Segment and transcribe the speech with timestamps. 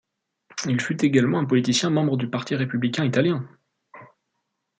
[0.65, 3.47] Il fut également un politicien membre du Parti républicain italien.